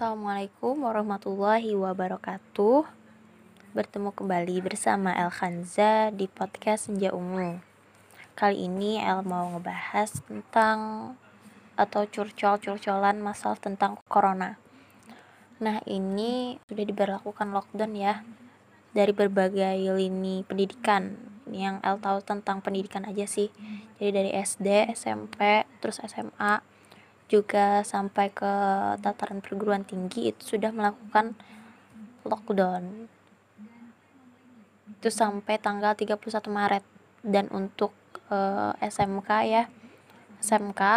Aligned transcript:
Assalamualaikum 0.00 0.80
warahmatullahi 0.80 1.76
wabarakatuh. 1.76 2.88
Bertemu 3.76 4.16
kembali 4.16 4.64
bersama 4.64 5.12
El 5.12 5.28
Khanza 5.28 6.08
di 6.08 6.24
podcast 6.24 6.88
Senja 6.88 7.12
Ungu. 7.12 7.60
Kali 8.32 8.64
ini 8.64 8.96
El 8.96 9.20
mau 9.28 9.52
ngebahas 9.52 10.24
tentang 10.24 11.12
Atau 11.76 12.08
curcol-curcolan 12.08 13.20
masalah 13.20 13.60
tentang 13.60 14.00
Corona. 14.08 14.56
Nah 15.60 15.84
ini 15.84 16.56
sudah 16.64 16.84
diberlakukan 16.88 17.52
lockdown 17.52 17.92
ya 17.92 18.24
Dari 18.96 19.12
berbagai 19.12 19.84
lini 20.00 20.48
pendidikan. 20.48 21.12
Yang 21.52 21.76
El 21.84 22.00
tahu 22.00 22.24
tentang 22.24 22.64
pendidikan 22.64 23.04
aja 23.04 23.28
sih. 23.28 23.52
Jadi 24.00 24.16
dari 24.16 24.32
SD, 24.32 24.96
SMP, 24.96 25.68
terus 25.84 26.00
SMA 26.00 26.69
juga 27.30 27.86
sampai 27.86 28.34
ke 28.34 28.52
tataran 28.98 29.38
perguruan 29.38 29.86
tinggi 29.86 30.34
itu 30.34 30.58
sudah 30.58 30.74
melakukan 30.74 31.38
lockdown. 32.26 33.06
Itu 34.98 35.08
sampai 35.14 35.62
tanggal 35.62 35.94
31 35.94 36.18
Maret. 36.50 36.84
Dan 37.22 37.46
untuk 37.54 37.94
uh, 38.32 38.72
eh, 38.80 38.88
SMK 38.88 39.30
ya 39.44 39.68
SMK 40.40 40.80
uh, 40.80 40.96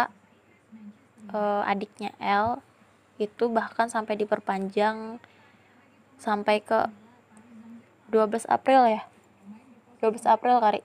eh, 1.36 1.62
adiknya 1.68 2.16
L 2.16 2.64
itu 3.20 3.46
bahkan 3.52 3.92
sampai 3.92 4.16
diperpanjang 4.16 5.20
sampai 6.16 6.64
ke 6.64 6.90
12 8.10 8.50
April 8.50 8.88
ya. 8.90 9.02
12 10.02 10.26
April 10.26 10.58
kali. 10.58 10.80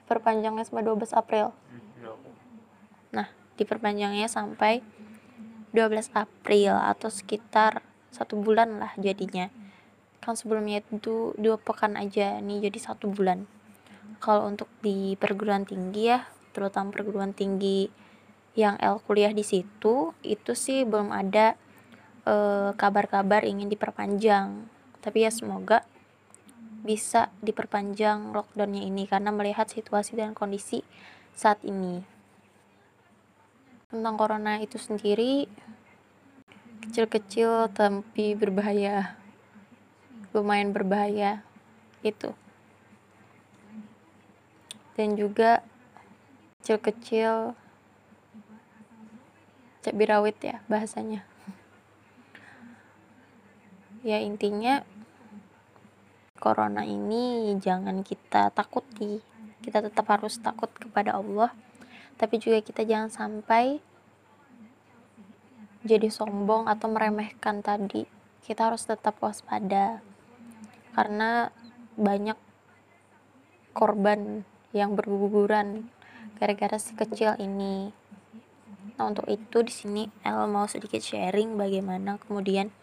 Diperpanjangnya 0.00 0.64
sampai 0.64 0.86
12 0.86 1.12
April. 1.12 1.52
Nah 3.12 3.37
diperpanjangnya 3.58 4.30
sampai 4.30 4.80
12 5.74 6.14
April 6.16 6.72
atau 6.78 7.12
sekitar 7.12 7.84
satu 8.08 8.40
bulan 8.40 8.80
lah 8.80 8.92
jadinya. 8.96 9.52
Kan 10.24 10.34
sebelumnya 10.34 10.80
itu 10.80 11.36
dua 11.36 11.60
pekan 11.60 11.94
aja 11.94 12.40
nih 12.40 12.70
jadi 12.70 12.78
satu 12.78 13.12
bulan. 13.12 13.44
Kalau 14.18 14.48
untuk 14.48 14.66
di 14.80 15.14
perguruan 15.14 15.68
tinggi 15.68 16.10
ya 16.10 16.26
terutama 16.56 16.90
perguruan 16.90 17.36
tinggi 17.36 17.86
yang 18.58 18.74
L 18.82 18.98
kuliah 19.06 19.30
di 19.30 19.46
situ 19.46 20.10
itu 20.26 20.52
sih 20.58 20.82
belum 20.82 21.14
ada 21.14 21.54
eh, 22.26 22.70
kabar-kabar 22.74 23.46
e, 23.46 23.54
ingin 23.54 23.70
diperpanjang. 23.70 24.66
Tapi 24.98 25.22
ya 25.22 25.30
semoga 25.30 25.86
bisa 26.82 27.30
diperpanjang 27.44 28.34
lockdownnya 28.34 28.82
ini 28.82 29.06
karena 29.06 29.30
melihat 29.30 29.70
situasi 29.70 30.18
dan 30.18 30.34
kondisi 30.34 30.82
saat 31.34 31.62
ini 31.62 32.17
tentang 33.88 34.20
corona 34.20 34.60
itu 34.60 34.76
sendiri 34.76 35.48
kecil-kecil 36.84 37.72
tapi 37.72 38.36
berbahaya. 38.36 39.16
Lumayan 40.36 40.76
berbahaya 40.76 41.40
itu. 42.04 42.36
Dan 44.92 45.16
juga 45.16 45.64
kecil-kecil 46.60 47.56
cabai 49.80 50.04
rawit 50.04 50.36
ya 50.44 50.60
bahasanya. 50.68 51.24
Ya 54.04 54.20
intinya 54.20 54.84
corona 56.36 56.84
ini 56.84 57.56
jangan 57.56 58.04
kita 58.04 58.52
takuti. 58.52 59.24
Kita 59.64 59.80
tetap 59.80 60.04
harus 60.12 60.36
takut 60.44 60.68
kepada 60.76 61.16
Allah 61.16 61.56
tapi 62.18 62.42
juga 62.42 62.58
kita 62.58 62.82
jangan 62.82 63.14
sampai 63.14 63.78
jadi 65.86 66.10
sombong 66.10 66.66
atau 66.66 66.90
meremehkan 66.90 67.62
tadi. 67.62 68.04
Kita 68.42 68.68
harus 68.68 68.82
tetap 68.84 69.22
waspada. 69.22 70.02
Karena 70.98 71.54
banyak 71.94 72.34
korban 73.70 74.42
yang 74.74 74.98
berguguran 74.98 75.86
gara-gara 76.42 76.76
si 76.82 76.98
kecil 76.98 77.38
ini. 77.38 77.94
Nah 78.98 79.06
untuk 79.06 79.30
itu 79.30 79.62
di 79.62 79.70
sini 79.70 80.02
El 80.26 80.50
mau 80.50 80.66
sedikit 80.66 80.98
sharing 80.98 81.54
bagaimana 81.54 82.18
kemudian 82.18 82.74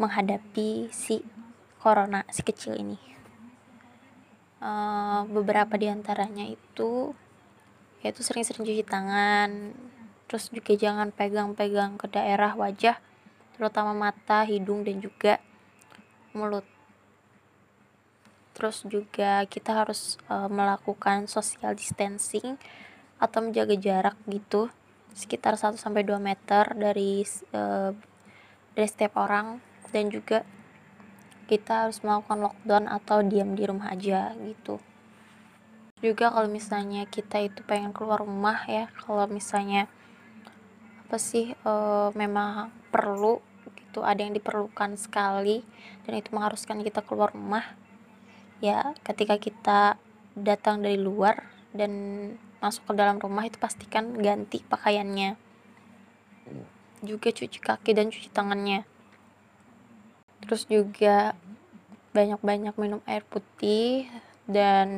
menghadapi 0.00 0.88
si 0.88 1.20
corona 1.84 2.24
si 2.32 2.40
kecil 2.40 2.80
ini. 2.80 2.96
Uh, 4.64 5.28
beberapa 5.28 5.76
di 5.76 5.92
antaranya 5.92 6.48
itu 6.48 7.12
yaitu 8.04 8.20
sering-sering 8.20 8.68
cuci 8.68 8.84
tangan. 8.84 9.72
Terus 10.28 10.52
juga 10.52 10.76
jangan 10.76 11.08
pegang-pegang 11.10 11.96
ke 11.96 12.06
daerah 12.12 12.52
wajah 12.52 13.00
terutama 13.56 13.96
mata 13.96 14.44
hidung 14.44 14.84
dan 14.84 15.00
juga 15.00 15.40
mulut. 16.36 16.66
Terus 18.54 18.84
juga 18.86 19.48
kita 19.48 19.82
harus 19.82 20.20
uh, 20.28 20.46
melakukan 20.46 21.26
social 21.26 21.72
distancing 21.74 22.60
atau 23.18 23.40
menjaga 23.40 23.74
jarak 23.74 24.16
gitu 24.28 24.68
sekitar 25.14 25.54
1 25.56 25.78
sampai 25.78 26.02
2 26.04 26.18
meter 26.20 26.76
dari 26.76 27.24
uh, 27.56 27.90
dari 28.76 28.88
setiap 28.90 29.16
orang. 29.16 29.58
Dan 29.94 30.10
juga 30.10 30.42
kita 31.46 31.86
harus 31.86 32.02
melakukan 32.02 32.50
lockdown 32.50 32.84
atau 32.90 33.22
diam 33.22 33.54
di 33.54 33.62
rumah 33.62 33.94
aja 33.94 34.34
gitu 34.34 34.82
juga 36.04 36.28
kalau 36.28 36.50
misalnya 36.50 37.06
kita 37.06 37.40
itu 37.40 37.64
pengen 37.64 37.94
keluar 37.94 38.20
rumah 38.20 38.66
ya. 38.68 38.92
Kalau 39.00 39.24
misalnya 39.30 39.88
apa 41.04 41.16
sih 41.20 41.54
e, 41.54 41.72
memang 42.12 42.72
perlu 42.92 43.38
gitu 43.76 44.02
ada 44.02 44.20
yang 44.20 44.34
diperlukan 44.34 44.98
sekali 45.00 45.62
dan 46.04 46.18
itu 46.18 46.28
mengharuskan 46.34 46.82
kita 46.82 47.00
keluar 47.06 47.30
rumah 47.30 47.62
ya 48.58 48.96
ketika 49.06 49.38
kita 49.38 49.80
datang 50.34 50.82
dari 50.82 50.98
luar 50.98 51.46
dan 51.70 51.92
masuk 52.58 52.90
ke 52.90 52.92
dalam 52.96 53.20
rumah 53.22 53.46
itu 53.46 53.56
pastikan 53.60 54.16
ganti 54.18 54.60
pakaiannya. 54.66 55.36
Juga 57.04 57.28
cuci 57.32 57.58
kaki 57.60 57.90
dan 57.92 58.08
cuci 58.08 58.28
tangannya. 58.32 58.88
Terus 60.44 60.68
juga 60.68 61.36
banyak-banyak 62.14 62.74
minum 62.78 63.00
air 63.10 63.26
putih 63.26 64.08
dan 64.46 64.88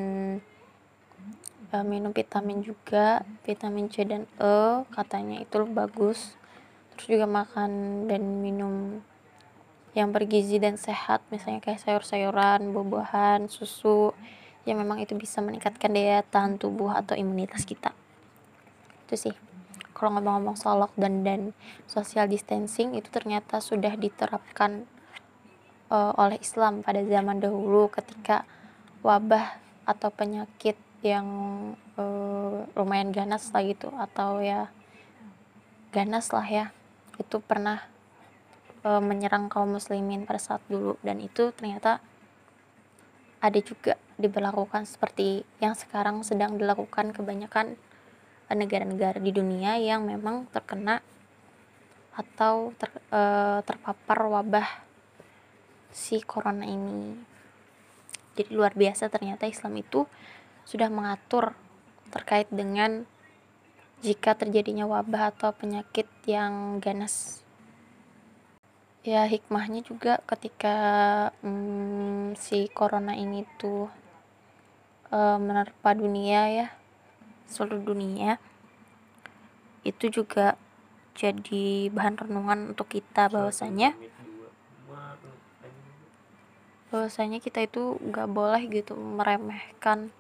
uh, 1.72 1.87
minum 1.87 2.10
vitamin 2.15 2.62
juga 2.62 3.22
vitamin 3.43 3.91
C 3.91 4.06
dan 4.06 4.28
E 4.38 4.84
katanya 4.93 5.43
itu 5.43 5.62
bagus. 5.66 6.38
Terus 6.94 7.06
juga 7.19 7.27
makan 7.28 8.04
dan 8.09 8.22
minum 8.41 9.04
yang 9.97 10.12
bergizi 10.12 10.60
dan 10.60 10.76
sehat 10.76 11.25
misalnya 11.32 11.65
kayak 11.65 11.81
sayur-sayuran 11.81 12.69
buah-buahan 12.72 13.49
susu 13.49 14.12
yang 14.69 14.82
memang 14.82 15.00
itu 15.00 15.16
bisa 15.16 15.41
meningkatkan 15.41 15.94
daya 15.94 16.21
tahan 16.26 16.60
tubuh 16.60 16.93
atau 16.93 17.16
imunitas 17.16 17.65
kita. 17.65 17.94
Itu 19.09 19.16
sih. 19.16 19.34
Kalau 19.97 20.12
ngomong-ngomong 20.12 20.60
soal 20.60 20.84
lockdown 20.84 21.25
dan 21.25 21.41
social 21.88 22.28
distancing 22.28 22.93
itu 22.93 23.09
ternyata 23.09 23.65
sudah 23.65 23.97
diterapkan 23.97 24.84
uh, 25.88 26.12
oleh 26.21 26.37
Islam 26.43 26.84
pada 26.84 27.00
zaman 27.00 27.41
dahulu 27.41 27.88
ketika 27.88 28.44
wabah 29.00 29.56
atau 29.88 30.12
penyakit 30.12 30.76
yang 31.04 31.26
uh, 32.00 32.64
lumayan 32.76 33.12
ganas 33.12 33.52
lah 33.52 33.62
gitu 33.64 33.92
atau 33.96 34.40
ya 34.40 34.72
ganas 35.92 36.28
lah 36.32 36.46
ya 36.46 36.66
itu 37.16 37.40
pernah 37.40 37.84
uh, 38.84 39.00
menyerang 39.00 39.48
kaum 39.48 39.76
muslimin 39.76 40.28
pada 40.28 40.40
saat 40.40 40.62
dulu 40.68 41.00
dan 41.00 41.20
itu 41.20 41.52
ternyata 41.56 42.00
ada 43.40 43.60
juga 43.60 44.00
diberlakukan 44.16 44.88
seperti 44.88 45.44
yang 45.60 45.76
sekarang 45.76 46.24
sedang 46.24 46.56
dilakukan 46.56 47.12
kebanyakan 47.12 47.76
negara-negara 48.48 49.18
di 49.18 49.34
dunia 49.34 49.76
yang 49.76 50.06
memang 50.06 50.46
terkena 50.54 51.02
atau 52.16 52.72
ter, 52.81 52.88
uh, 53.12 53.60
terpapar 53.66 54.19
wabah 54.31 54.69
si 55.92 56.22
corona 56.25 56.64
ini. 56.64 57.19
Jadi 58.37 58.52
luar 58.52 58.72
biasa 58.72 59.08
ternyata 59.12 59.49
Islam 59.49 59.81
itu 59.81 60.08
sudah 60.66 60.90
mengatur 60.90 61.54
terkait 62.10 62.50
dengan 62.50 63.06
jika 64.02 64.34
terjadinya 64.36 64.84
wabah 64.84 65.32
atau 65.32 65.54
penyakit 65.54 66.10
yang 66.26 66.82
ganas. 66.82 67.46
Ya 69.06 69.22
hikmahnya 69.22 69.86
juga 69.86 70.18
ketika 70.26 70.76
hmm, 71.40 72.34
si 72.34 72.66
corona 72.74 73.14
ini 73.14 73.46
tuh 73.56 73.86
e, 75.14 75.18
menerpa 75.38 75.94
dunia 75.94 76.50
ya, 76.50 76.68
seluruh 77.46 77.94
dunia, 77.94 78.42
itu 79.86 80.10
juga 80.10 80.58
jadi 81.14 81.88
bahan 81.94 82.18
renungan 82.26 82.74
untuk 82.74 82.90
kita 82.92 83.30
bahwasanya 83.30 83.94
bahwasanya 86.90 87.42
kita 87.42 87.66
itu 87.66 87.98
nggak 87.98 88.30
boleh 88.30 88.62
gitu 88.70 88.94
meremehkan 88.94 90.14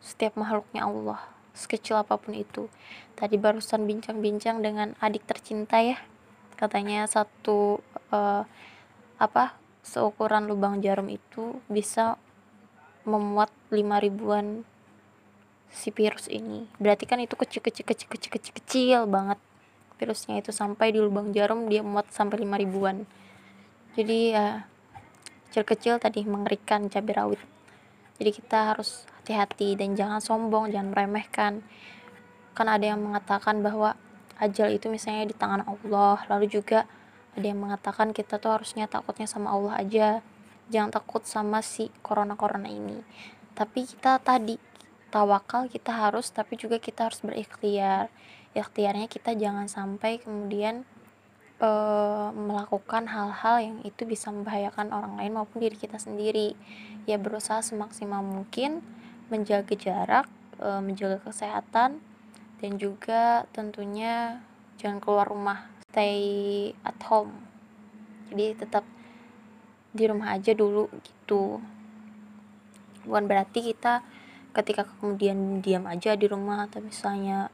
setiap 0.00 0.36
makhluknya 0.40 0.88
Allah 0.88 1.20
sekecil 1.60 2.00
apa 2.00 2.16
pun 2.16 2.32
itu. 2.32 2.70
Tadi 3.18 3.36
barusan 3.36 3.84
bincang-bincang 3.84 4.64
dengan 4.64 4.96
adik 5.02 5.28
tercinta 5.28 5.82
ya. 5.82 6.00
Katanya 6.56 7.04
satu 7.04 7.80
uh, 8.12 8.44
apa 9.20 9.56
seukuran 9.84 10.48
lubang 10.48 10.80
jarum 10.80 11.08
itu 11.12 11.60
bisa 11.68 12.16
memuat 13.04 13.52
lima 13.72 14.00
ribuan 14.00 14.64
si 15.68 15.92
virus 15.92 16.28
ini. 16.28 16.68
Berarti 16.80 17.04
kan 17.04 17.20
itu 17.20 17.36
kecil 17.36 17.60
kecil 17.60 17.84
kecil 17.84 18.08
kecil 18.08 18.30
kecil 18.32 18.52
kecil 18.56 19.00
banget 19.08 19.38
virusnya 20.00 20.40
itu. 20.40 20.52
Sampai 20.52 20.92
di 20.96 21.00
lubang 21.00 21.32
jarum 21.36 21.68
dia 21.68 21.84
muat 21.84 22.08
sampai 22.12 22.40
lima 22.40 22.56
ribuan. 22.56 23.04
Jadi 23.98 24.32
ya 24.32 24.64
kecil-kecil 25.50 25.98
tadi 25.98 26.22
mengerikan 26.22 26.86
cabai 26.86 27.14
rawit. 27.16 27.42
Jadi 28.20 28.30
kita 28.30 28.70
harus 28.70 29.09
hati-hati 29.20 29.76
dan 29.76 29.92
jangan 29.94 30.24
sombong 30.24 30.72
jangan 30.72 30.96
meremehkan. 30.96 31.60
Kan 32.56 32.66
ada 32.66 32.96
yang 32.96 33.04
mengatakan 33.04 33.60
bahwa 33.60 33.94
ajal 34.40 34.72
itu 34.72 34.88
misalnya 34.88 35.28
di 35.28 35.36
tangan 35.36 35.68
Allah 35.68 36.24
lalu 36.32 36.48
juga 36.48 36.88
ada 37.36 37.46
yang 37.46 37.62
mengatakan 37.62 38.10
kita 38.10 38.42
tuh 38.42 38.58
harusnya 38.58 38.90
takutnya 38.90 39.28
sama 39.28 39.54
Allah 39.54 39.78
aja. 39.78 40.08
Jangan 40.70 40.90
takut 40.90 41.22
sama 41.26 41.62
si 41.62 41.90
corona-corona 42.02 42.66
ini. 42.66 43.02
Tapi 43.54 43.86
kita 43.86 44.18
tadi 44.22 44.58
tawakal 45.10 45.66
kita 45.66 45.90
harus 45.90 46.30
tapi 46.30 46.58
juga 46.58 46.78
kita 46.82 47.10
harus 47.10 47.22
berikhtiar. 47.22 48.10
Ikhtiarnya 48.54 49.06
kita 49.06 49.34
jangan 49.38 49.70
sampai 49.70 50.18
kemudian 50.18 50.82
e, 51.62 51.70
melakukan 52.34 53.06
hal-hal 53.06 53.56
yang 53.62 53.78
itu 53.86 54.02
bisa 54.06 54.34
membahayakan 54.34 54.90
orang 54.90 55.18
lain 55.22 55.38
maupun 55.38 55.62
diri 55.62 55.78
kita 55.78 56.02
sendiri. 56.02 56.58
Ya 57.06 57.18
berusaha 57.18 57.62
semaksimal 57.62 58.22
mungkin 58.26 58.82
menjaga 59.30 59.72
jarak 59.78 60.26
e, 60.58 60.68
menjaga 60.82 61.22
kesehatan 61.22 62.02
dan 62.60 62.72
juga 62.76 63.48
tentunya 63.54 64.44
jangan 64.76 65.00
keluar 65.00 65.26
rumah 65.30 65.70
stay 65.88 66.70
at 66.84 66.98
home. 67.08 67.46
Jadi 68.30 68.54
tetap 68.58 68.84
di 69.90 70.04
rumah 70.06 70.36
aja 70.38 70.54
dulu 70.54 70.86
gitu. 71.02 71.58
Bukan 73.06 73.24
berarti 73.26 73.72
kita 73.72 74.04
ketika 74.50 74.86
kemudian 74.86 75.62
diam 75.62 75.86
aja 75.86 76.14
di 76.18 76.26
rumah 76.26 76.66
atau 76.66 76.82
misalnya 76.82 77.50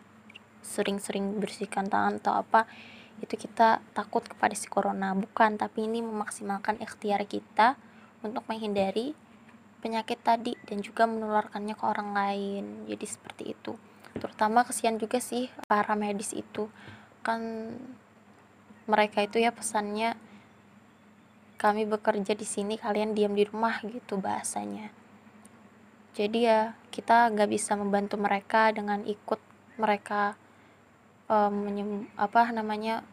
sering-sering 0.64 1.38
bersihkan 1.38 1.86
tangan 1.86 2.18
atau 2.18 2.34
apa 2.34 2.66
itu 3.22 3.36
kita 3.36 3.80
takut 3.96 4.24
kepada 4.26 4.52
si 4.52 4.68
corona. 4.68 5.16
Bukan 5.16 5.56
tapi 5.56 5.88
ini 5.88 6.04
memaksimalkan 6.04 6.76
ikhtiar 6.82 7.24
kita 7.24 7.80
untuk 8.20 8.44
menghindari 8.48 9.16
penyakit 9.86 10.18
tadi 10.18 10.58
dan 10.66 10.82
juga 10.82 11.06
menularkannya 11.06 11.78
ke 11.78 11.84
orang 11.86 12.10
lain. 12.10 12.64
Jadi 12.90 13.06
seperti 13.06 13.54
itu. 13.54 13.78
Terutama 14.18 14.66
kesian 14.66 14.98
juga 14.98 15.22
sih 15.22 15.46
para 15.70 15.94
medis 15.94 16.34
itu. 16.34 16.66
Kan 17.22 17.70
mereka 18.90 19.22
itu 19.22 19.38
ya 19.38 19.54
pesannya 19.54 20.18
kami 21.54 21.86
bekerja 21.86 22.34
di 22.34 22.42
sini 22.42 22.74
kalian 22.74 23.14
diam 23.14 23.38
di 23.38 23.46
rumah 23.46 23.78
gitu 23.86 24.18
bahasanya. 24.18 24.90
Jadi 26.18 26.50
ya 26.50 26.74
kita 26.90 27.30
nggak 27.30 27.50
bisa 27.54 27.78
membantu 27.78 28.18
mereka 28.18 28.74
dengan 28.74 29.06
ikut 29.06 29.38
mereka 29.78 30.34
um, 31.30 31.52
menyem, 31.68 32.08
apa 32.18 32.50
namanya 32.50 33.06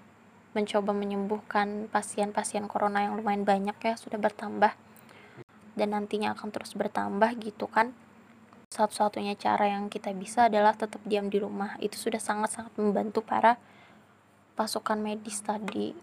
mencoba 0.55 0.95
menyembuhkan 0.95 1.91
pasien-pasien 1.91 2.65
corona 2.65 3.03
yang 3.05 3.19
lumayan 3.19 3.43
banyak 3.43 3.75
ya 3.83 3.93
sudah 3.99 4.17
bertambah 4.21 4.71
dan 5.73 5.93
nantinya 5.97 6.33
akan 6.37 6.49
terus 6.53 6.73
bertambah 6.77 7.37
gitu 7.41 7.69
kan. 7.69 7.93
Satu-satunya 8.73 9.37
cara 9.37 9.69
yang 9.69 9.85
kita 9.89 10.09
bisa 10.17 10.49
adalah 10.49 10.73
tetap 10.73 11.01
diam 11.05 11.29
di 11.29 11.37
rumah. 11.37 11.77
Itu 11.77 11.97
sudah 11.97 12.17
sangat-sangat 12.17 12.73
membantu 12.81 13.21
para 13.21 13.61
pasukan 14.57 14.97
medis 14.97 15.45
tadi. 15.45 15.93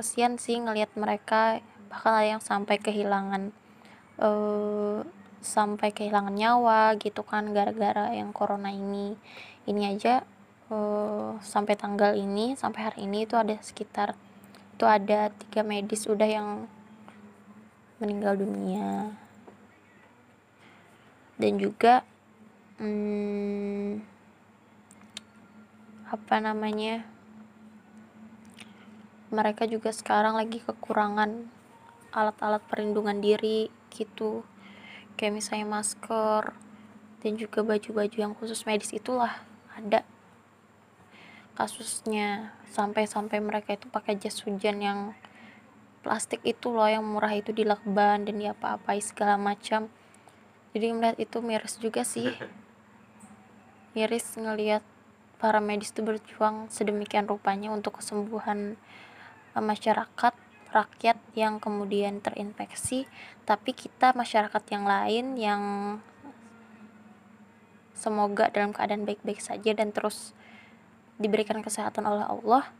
Kesian 0.00 0.40
sih 0.40 0.56
ngelihat 0.56 0.96
mereka 0.96 1.60
bahkan 1.92 2.16
ada 2.16 2.26
yang 2.36 2.42
sampai 2.42 2.80
kehilangan 2.80 3.52
uh, 4.18 5.04
sampai 5.44 5.92
kehilangan 5.92 6.32
nyawa 6.32 6.96
gitu 6.96 7.20
kan 7.22 7.52
gara-gara 7.52 8.10
yang 8.16 8.32
corona 8.32 8.72
ini. 8.72 9.14
Ini 9.68 9.96
aja 9.96 10.24
uh, 10.72 11.36
sampai 11.44 11.76
tanggal 11.76 12.16
ini 12.16 12.56
sampai 12.56 12.80
hari 12.88 12.98
ini 13.04 13.28
itu 13.28 13.36
ada 13.36 13.56
sekitar 13.60 14.16
itu 14.74 14.84
ada 14.88 15.30
tiga 15.30 15.62
medis 15.62 16.10
udah 16.10 16.26
yang 16.26 16.48
meninggal 17.98 18.38
dunia. 18.38 19.14
Dan 21.34 21.58
juga 21.58 22.06
hmm, 22.78 24.02
apa 26.14 26.36
namanya 26.38 27.02
mereka 29.34 29.66
juga 29.66 29.90
sekarang 29.90 30.38
lagi 30.38 30.62
kekurangan 30.62 31.50
alat-alat 32.14 32.62
perlindungan 32.70 33.18
diri 33.18 33.66
gitu. 33.90 34.46
Kayak 35.18 35.42
misalnya 35.42 35.66
masker 35.66 36.54
dan 37.22 37.32
juga 37.34 37.66
baju-baju 37.66 38.14
yang 38.14 38.34
khusus 38.38 38.62
medis 38.62 38.94
itulah 38.94 39.42
ada 39.74 40.06
kasusnya. 41.58 42.54
Sampai-sampai 42.70 43.38
mereka 43.42 43.74
itu 43.74 43.86
pakai 43.90 44.18
jas 44.18 44.38
hujan 44.46 44.82
yang 44.82 44.98
plastik 46.04 46.44
itu 46.44 46.68
loh 46.68 46.84
yang 46.84 47.00
murah 47.00 47.32
itu 47.32 47.56
di 47.56 47.64
lakban 47.64 48.28
dan 48.28 48.36
di 48.36 48.44
apa-apa 48.44 48.92
segala 49.00 49.40
macam. 49.40 49.88
Jadi 50.76 50.86
melihat 50.92 51.16
itu 51.16 51.40
miris 51.40 51.80
juga 51.80 52.04
sih. 52.04 52.28
Miris 53.94 54.26
ngelihat 54.34 54.82
para 55.38 55.62
medis 55.62 55.94
itu 55.94 56.02
berjuang 56.02 56.66
sedemikian 56.66 57.30
rupanya 57.30 57.70
untuk 57.70 58.02
kesembuhan 58.02 58.74
eh, 59.54 59.64
masyarakat 59.64 60.34
rakyat 60.74 61.16
yang 61.38 61.62
kemudian 61.62 62.18
terinfeksi. 62.18 63.06
Tapi 63.46 63.70
kita 63.72 64.12
masyarakat 64.12 64.62
yang 64.74 64.84
lain 64.84 65.24
yang 65.38 65.62
semoga 67.94 68.50
dalam 68.50 68.74
keadaan 68.74 69.06
baik-baik 69.06 69.38
saja 69.38 69.70
dan 69.72 69.94
terus 69.94 70.34
diberikan 71.16 71.62
kesehatan 71.62 72.04
oleh 72.10 72.26
Allah 72.26 72.74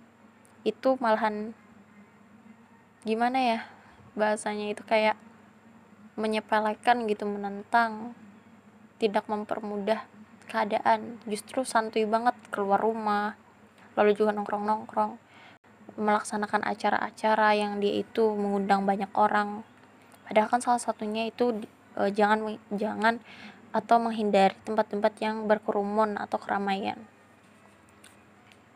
itu 0.67 0.99
malahan 0.99 1.55
gimana 3.05 3.39
ya 3.39 3.59
bahasanya 4.17 4.73
itu 4.73 4.81
kayak 4.85 5.21
menyepelekan 6.17 7.05
gitu 7.11 7.29
menentang 7.29 8.17
tidak 8.97 9.27
mempermudah 9.29 10.07
keadaan. 10.49 11.19
Justru 11.29 11.67
santuy 11.67 12.07
banget 12.09 12.35
keluar 12.49 12.81
rumah 12.81 13.37
lalu 13.95 14.15
juga 14.17 14.35
nongkrong-nongkrong 14.35 15.23
melaksanakan 15.95 16.67
acara-acara 16.67 17.55
yang 17.55 17.79
dia 17.79 18.03
itu 18.03 18.35
mengundang 18.35 18.83
banyak 18.83 19.11
orang. 19.15 19.63
Padahal 20.27 20.49
kan 20.51 20.61
salah 20.65 20.83
satunya 20.83 21.31
itu 21.31 21.63
e, 21.95 22.11
jangan 22.11 22.59
jangan 22.75 23.23
atau 23.71 23.97
menghindari 24.03 24.55
tempat-tempat 24.67 25.13
yang 25.23 25.47
berkerumun 25.47 26.19
atau 26.19 26.39
keramaian. 26.41 26.99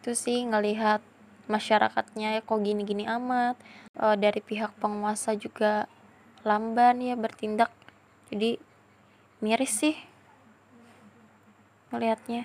Itu 0.02 0.14
sih 0.14 0.47
ngelihat 0.47 1.02
masyarakatnya 1.49 2.45
kok 2.45 2.61
gini-gini 2.62 3.09
amat. 3.09 3.57
E, 3.97 4.14
dari 4.21 4.38
pihak 4.38 4.76
penguasa 4.78 5.35
juga 5.35 5.90
lamban 6.47 7.00
ya 7.02 7.19
bertindak. 7.19 7.73
Jadi 8.31 8.61
miris 9.43 9.73
sih 9.73 9.97
melihatnya 11.88 12.45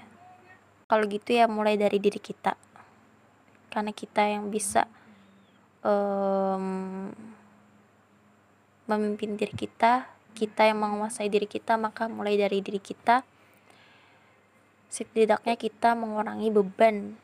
kalau 0.88 1.04
gitu 1.06 1.36
ya 1.36 1.46
mulai 1.52 1.76
dari 1.76 2.00
diri 2.00 2.18
kita. 2.18 2.56
Karena 3.70 3.92
kita 3.92 4.24
yang 4.30 4.48
bisa 4.54 4.86
um, 5.82 7.10
memimpin 8.86 9.36
diri 9.36 9.54
kita 9.54 10.14
kita 10.34 10.66
yang 10.66 10.82
menguasai 10.82 11.30
diri 11.30 11.46
kita 11.46 11.78
maka 11.78 12.10
mulai 12.10 12.36
dari 12.36 12.60
diri 12.60 12.82
kita. 12.82 13.22
Setidaknya 14.90 15.58
kita 15.58 15.98
mengurangi 15.98 16.50
beban 16.54 17.18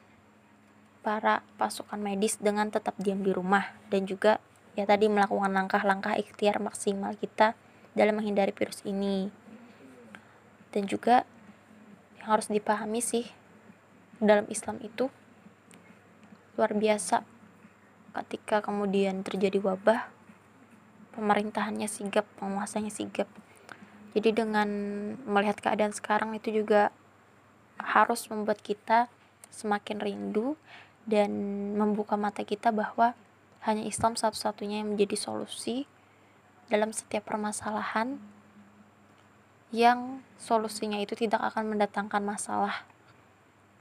para 1.10 1.42
pasukan 1.58 1.98
medis 1.98 2.38
dengan 2.38 2.70
tetap 2.70 2.94
diam 3.02 3.26
di 3.26 3.34
rumah 3.34 3.74
dan 3.90 4.06
juga 4.06 4.38
ya 4.78 4.86
tadi 4.86 5.10
melakukan 5.10 5.50
langkah-langkah 5.50 6.14
ikhtiar 6.22 6.62
maksimal 6.62 7.18
kita 7.18 7.58
dalam 7.98 8.22
menghindari 8.22 8.54
virus 8.54 8.86
ini. 8.86 9.34
Dan 10.70 10.86
juga 10.86 11.26
yang 12.22 12.38
harus 12.38 12.54
dipahami 12.54 13.02
sih 13.02 13.26
dalam 14.22 14.46
Islam 14.54 14.78
itu 14.86 15.10
luar 16.62 16.78
biasa. 16.78 17.26
Ketika 18.14 18.62
kemudian 18.62 19.26
terjadi 19.26 19.58
wabah 19.66 20.14
pemerintahannya 21.18 21.90
sigap 21.90 22.30
penguasanya 22.38 22.94
sigap. 22.94 23.26
Jadi 24.14 24.30
dengan 24.46 24.70
melihat 25.26 25.58
keadaan 25.58 25.90
sekarang 25.90 26.38
itu 26.38 26.54
juga 26.54 26.94
harus 27.82 28.30
membuat 28.30 28.62
kita 28.62 29.10
semakin 29.50 29.98
rindu 29.98 30.54
dan 31.10 31.34
membuka 31.74 32.14
mata 32.14 32.46
kita 32.46 32.70
bahwa 32.70 33.18
hanya 33.66 33.84
Islam 33.84 34.14
satu-satunya 34.14 34.86
yang 34.86 34.94
menjadi 34.94 35.18
solusi 35.18 35.90
dalam 36.70 36.94
setiap 36.94 37.26
permasalahan 37.26 38.22
yang 39.74 40.22
solusinya 40.38 41.02
itu 41.02 41.18
tidak 41.18 41.42
akan 41.42 41.74
mendatangkan 41.74 42.22
masalah 42.22 42.86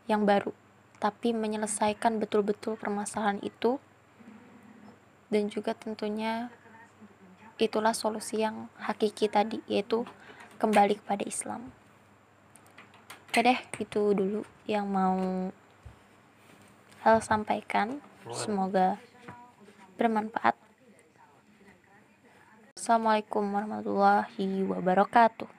yang 0.08 0.25
baru 0.25 0.56
tapi 0.99 1.30
menyelesaikan 1.30 2.18
betul-betul 2.18 2.75
permasalahan 2.75 3.38
itu. 3.42 3.78
Dan 5.30 5.47
juga 5.47 5.73
tentunya 5.75 6.50
itulah 7.58 7.94
solusi 7.94 8.42
yang 8.42 8.70
hakiki 8.78 9.30
tadi 9.30 9.62
yaitu 9.70 10.06
kembali 10.58 10.99
kepada 10.99 11.23
Islam. 11.26 11.70
Oke 13.30 13.44
deh 13.44 13.61
itu 13.78 14.02
dulu 14.14 14.42
yang 14.66 14.88
mau 14.90 15.50
hal 17.02 17.23
sampaikan 17.23 18.02
semoga 18.31 18.99
bermanfaat. 19.99 20.55
Assalamualaikum 22.78 23.43
warahmatullahi 23.50 24.62
wabarakatuh 24.62 25.58